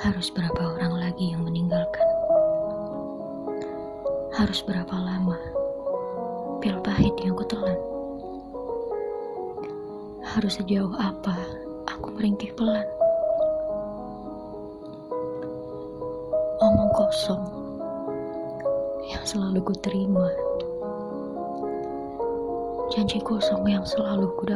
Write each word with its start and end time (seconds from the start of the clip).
Harus 0.00 0.32
berapa 0.32 0.80
orang 0.80 0.96
lagi 0.96 1.28
yang 1.28 1.44
meninggalkan? 1.44 2.08
Harus 4.32 4.64
berapa 4.64 4.96
lama 4.96 5.36
pil 6.64 6.80
pahit 6.80 7.12
yang 7.20 7.36
kutelan? 7.36 7.76
Harus 10.24 10.56
sejauh 10.56 10.96
apa 10.96 11.36
aku 11.84 12.16
merintih 12.16 12.48
pelan? 12.56 12.88
Omong 16.64 16.92
kosong 16.96 17.44
yang 19.04 19.24
selalu 19.28 19.60
ku 19.60 19.76
terima. 19.84 20.32
Janji 22.88 23.20
kosong 23.20 23.68
yang 23.68 23.84
selalu 23.84 24.32
ku 24.40 24.48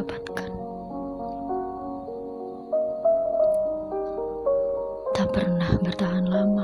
pernah 5.34 5.74
bertahan 5.82 6.30
lama. 6.30 6.62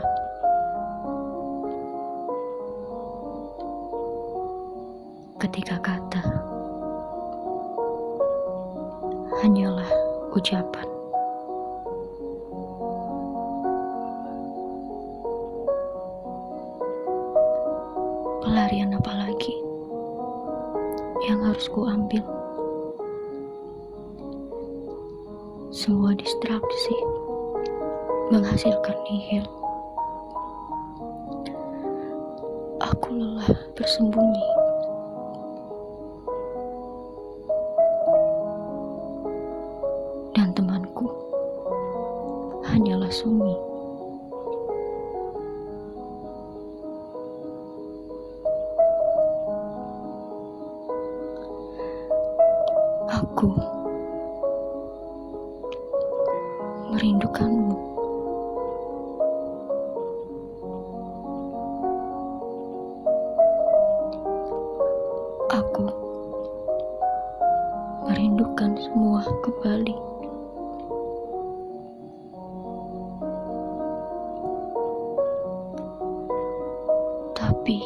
Ketika 5.43 5.75
kata 5.83 6.23
hanyalah 9.43 9.91
ucapan. 10.31 10.87
Pelarian 18.47 18.95
apa 18.95 19.13
lagi 19.27 19.55
yang 21.27 21.43
harus 21.43 21.67
kuambil? 21.67 22.23
Semua 25.75 26.15
distraksi 26.15 26.95
menghasilkan 28.31 28.95
nihil. 29.11 29.43
Aku 32.79 33.09
lelah 33.11 33.51
bersembunyi. 33.75 34.47
Dan 40.39 40.55
temanku 40.55 41.11
hanyalah 42.63 43.11
sunyi. 43.11 43.59
Aku 53.11 53.51
merindukanmu. 56.95 57.90
Aku 65.61 65.85
merindukan 68.09 68.81
semua 68.81 69.21
kembali. 69.45 69.93
Tapi 77.37 77.77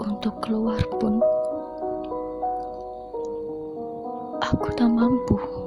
untuk 0.00 0.40
keluar 0.40 0.80
pun 0.96 1.20
aku 4.40 4.72
tak 4.72 4.88
mampu. 4.88 5.57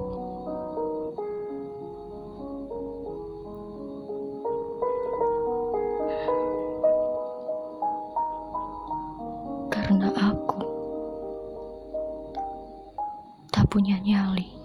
Karena 9.81 10.14
aku 10.14 10.62
tak 13.50 13.66
punya 13.74 13.97
nyali. 13.97 14.61